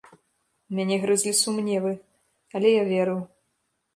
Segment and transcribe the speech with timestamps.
[0.77, 1.93] Мяне грызлі сумневы,
[2.61, 3.19] але я верыў.